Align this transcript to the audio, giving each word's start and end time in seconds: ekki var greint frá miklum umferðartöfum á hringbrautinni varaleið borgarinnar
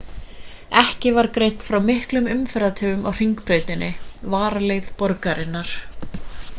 ekki 0.79 1.11
var 1.17 1.27
greint 1.35 1.65
frá 1.67 1.77
miklum 1.89 2.29
umferðartöfum 2.35 3.05
á 3.07 3.09
hringbrautinni 3.19 3.91
varaleið 4.37 4.91
borgarinnar 5.03 5.77